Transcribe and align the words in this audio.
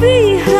be 0.00 0.38
heard. 0.38 0.57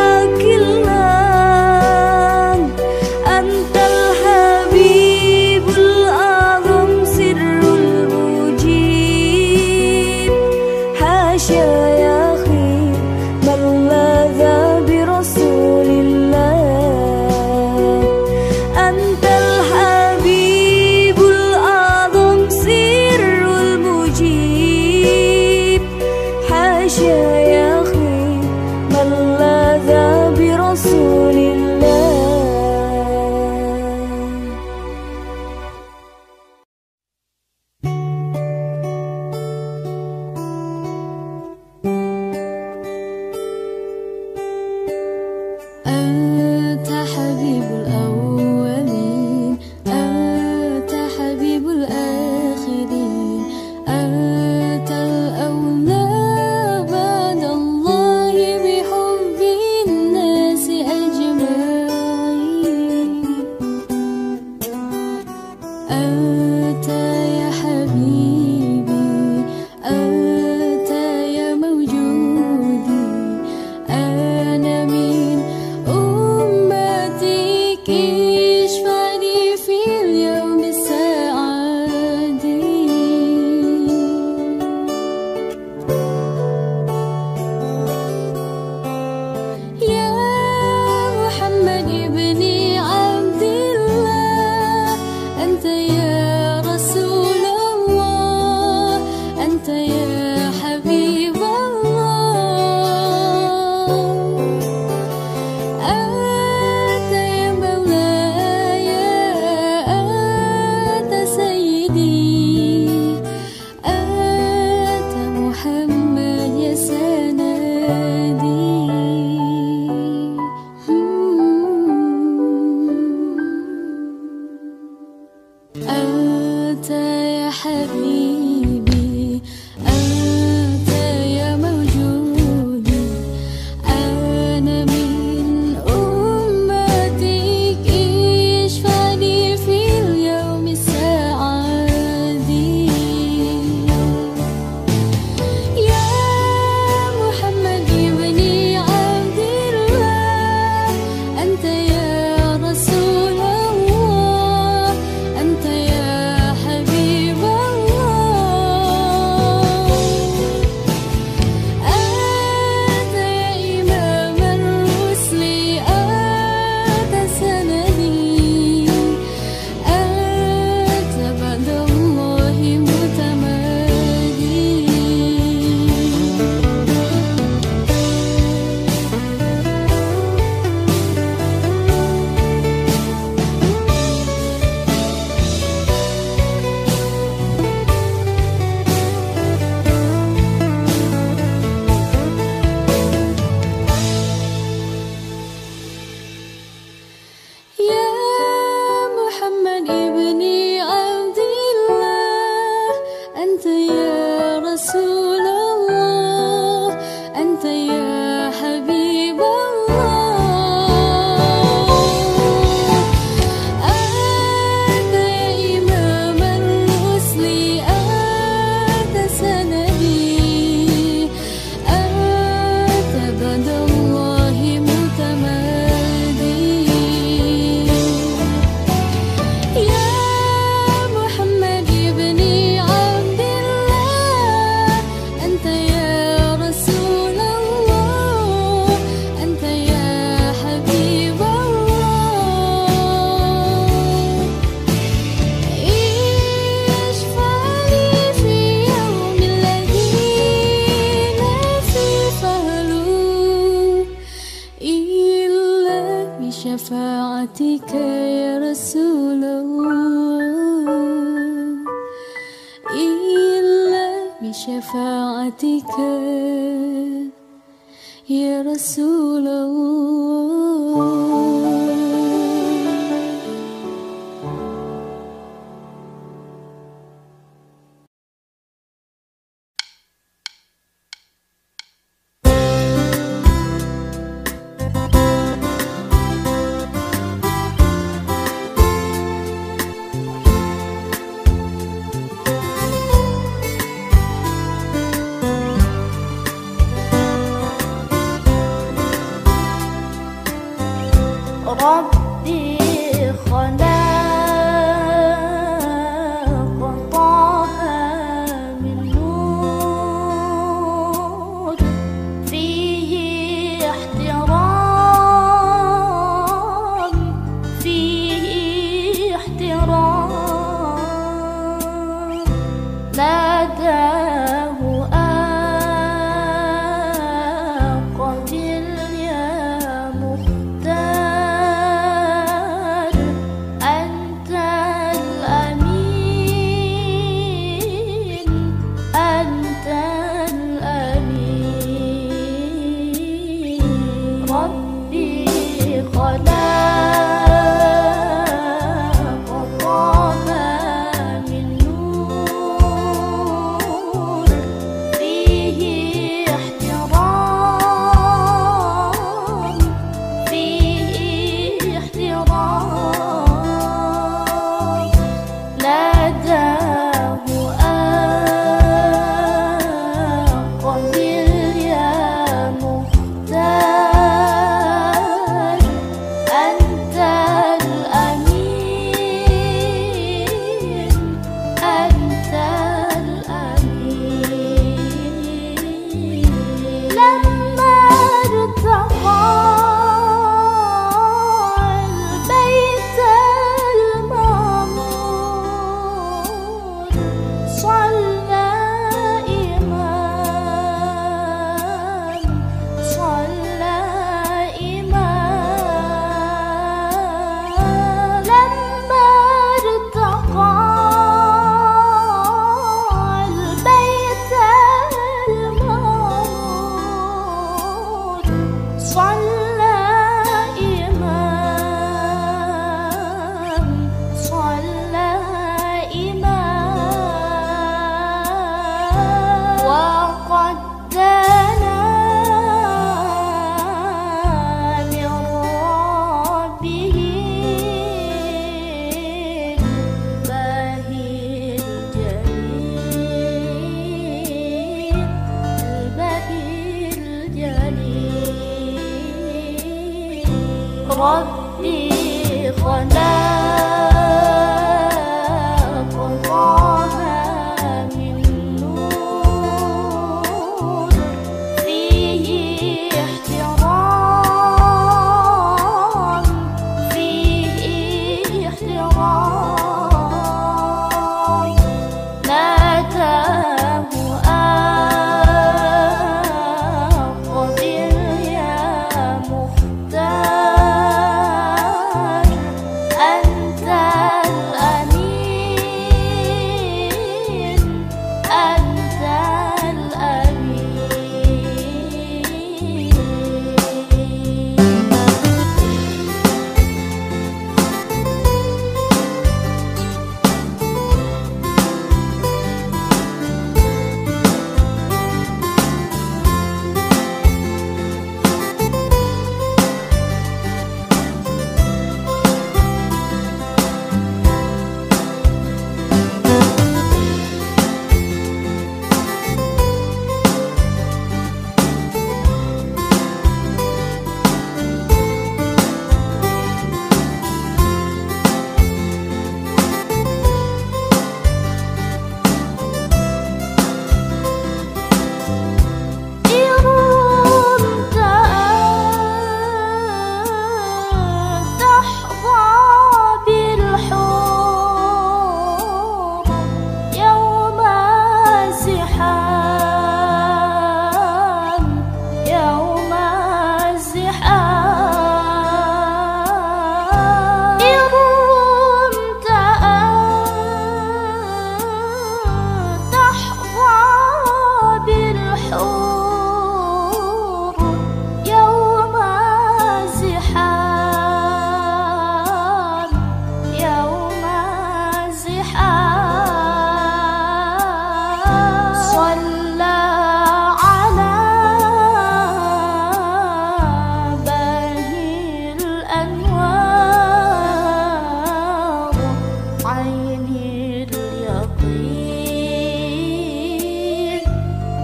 عيني 590.39 591.03
اليقين 591.03 591.99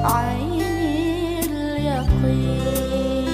عيني 0.04 1.40
اليقين 1.40 3.26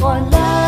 خلاص 0.00 0.65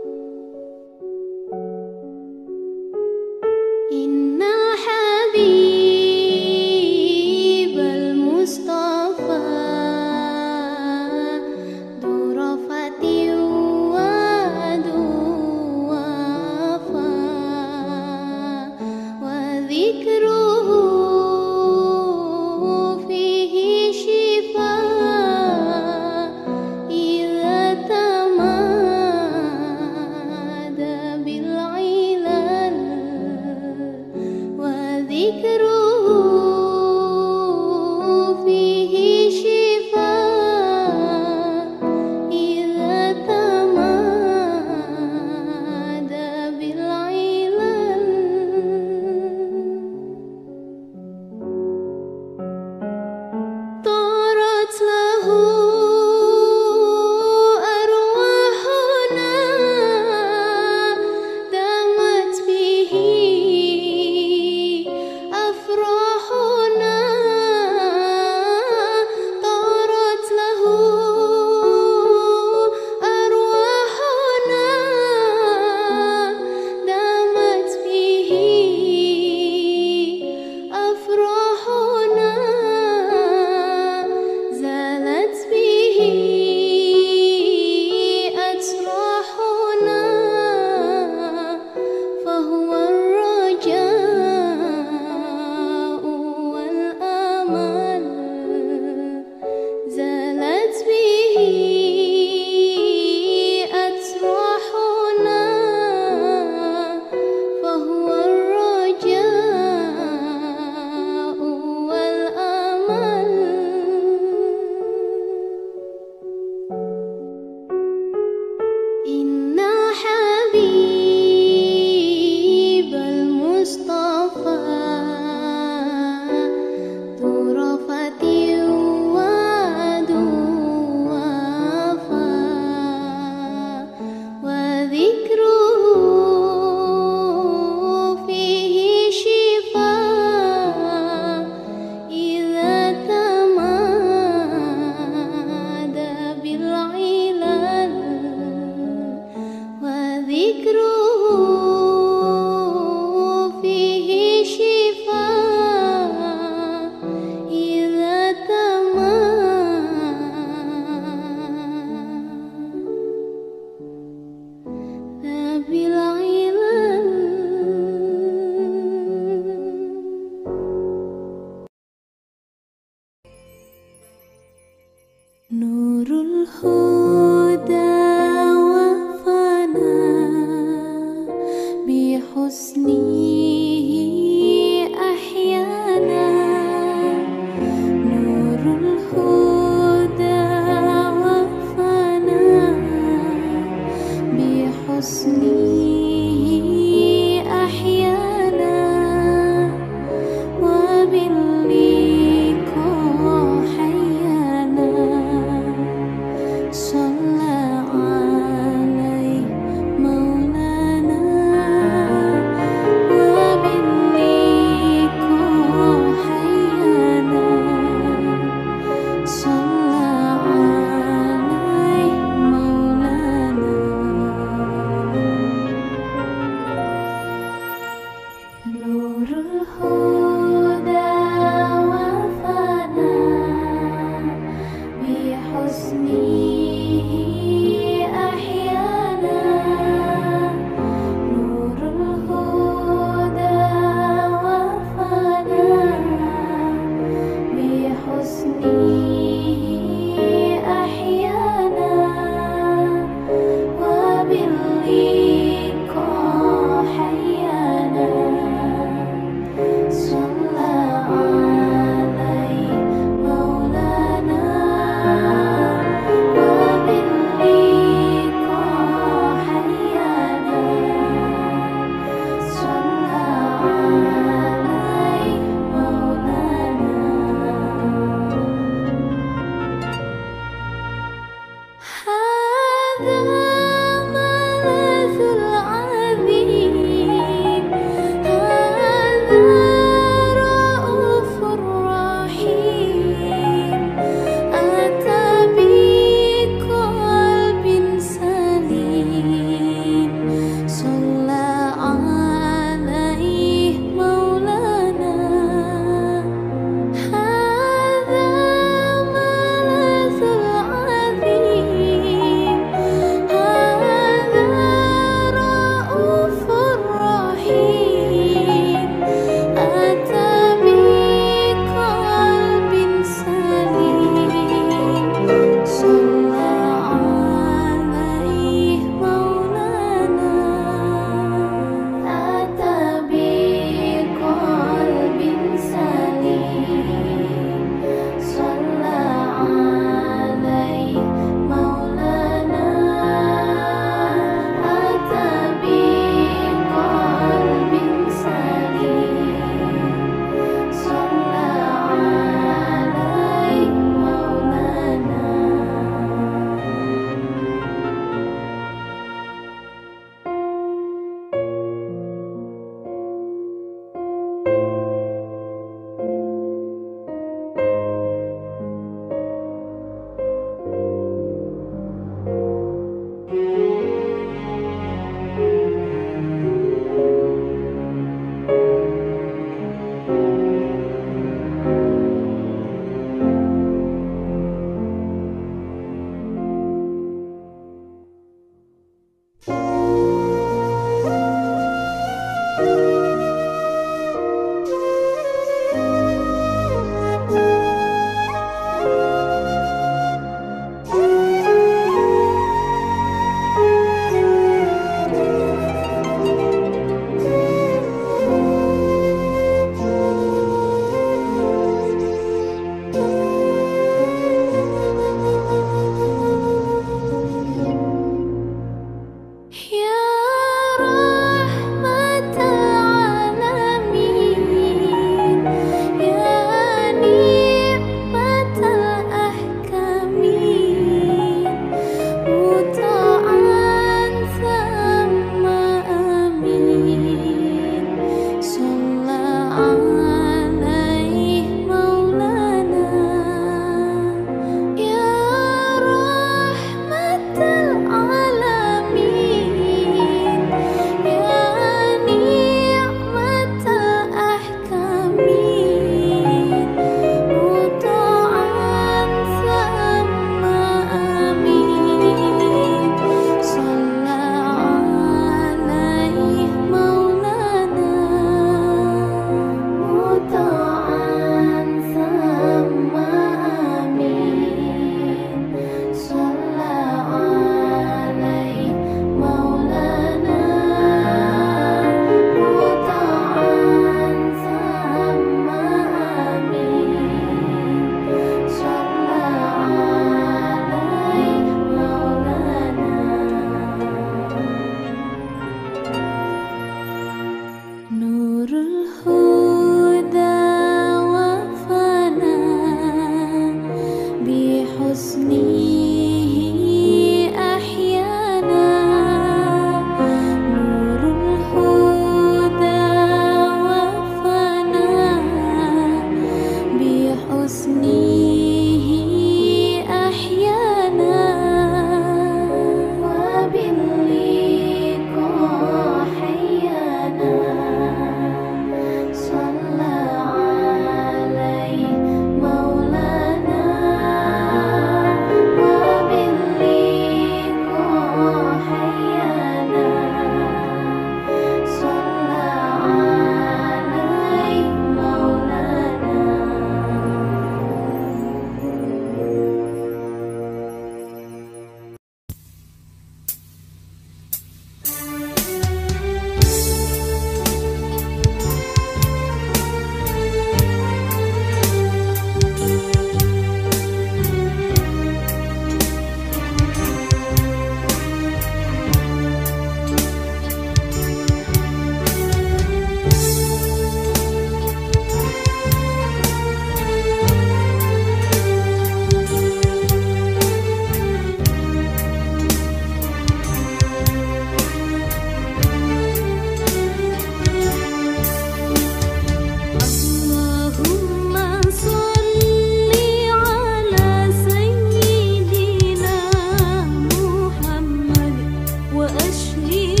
You. 599.71 600.00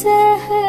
सहर 0.00 0.59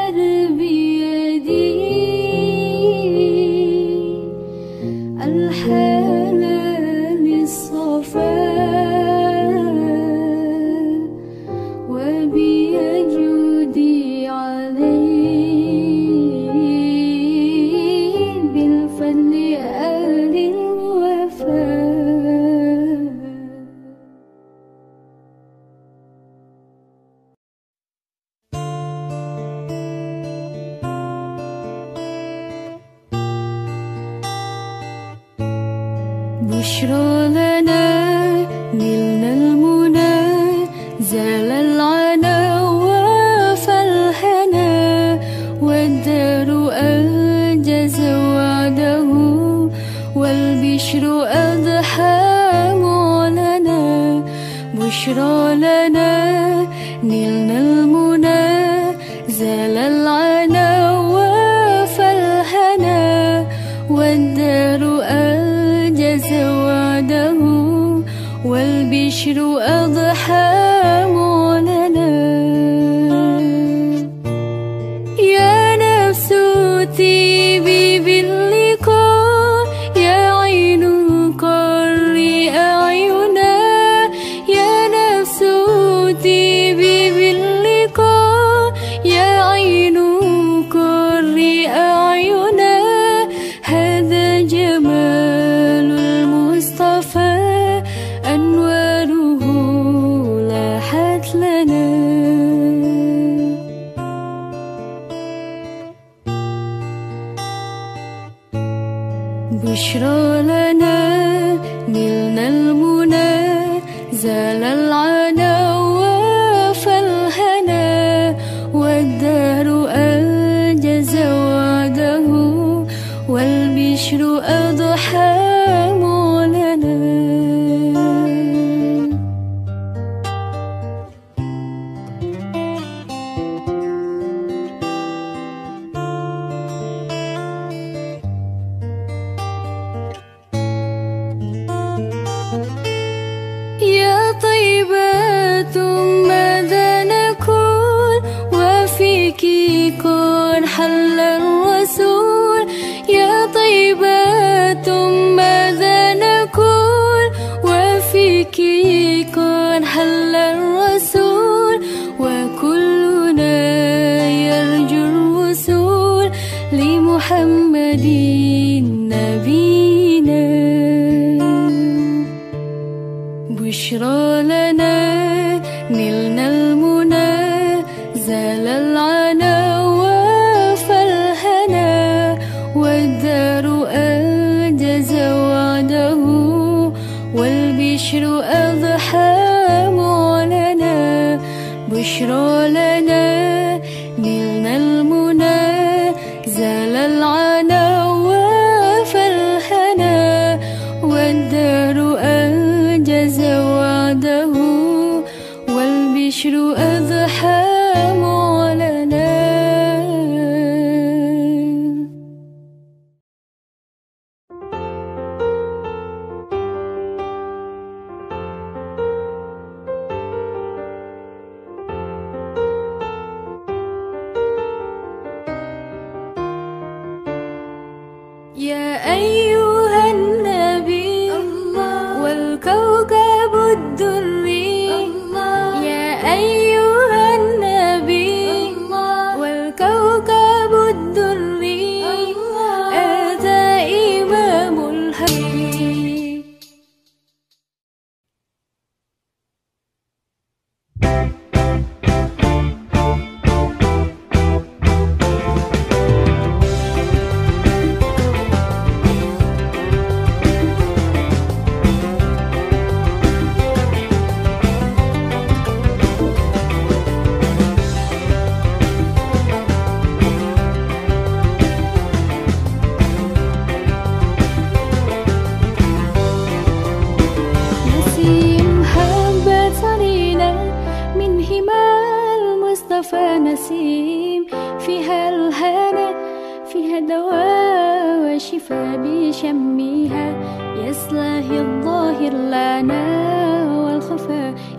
the 196.61 196.90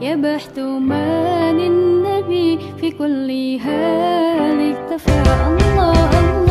يبحث 0.03 0.59
عن 0.59 1.61
النبي 1.61 2.59
في 2.81 2.91
كل 2.91 3.31
هالك 3.65 4.77
اكتفى 4.77 5.11
الله 5.11 6.11
الله 6.21 6.42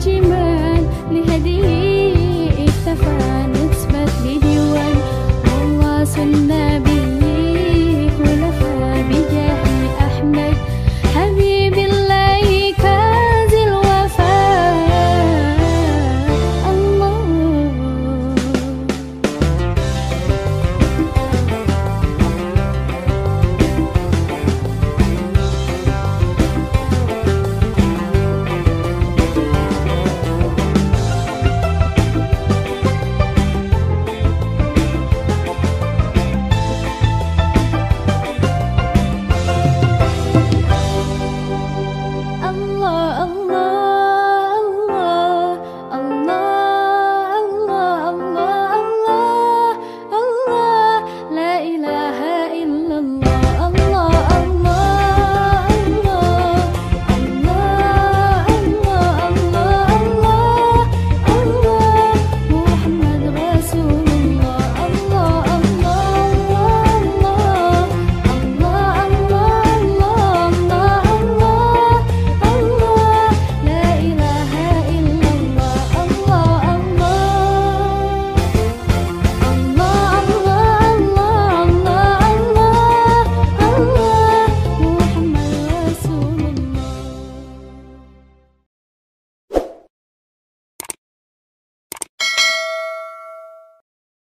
ناجما 0.00 0.80
لهديه 1.10 2.50
اكتفى 2.50 3.46
نسبة 3.52 4.04
لديوان 4.24 4.96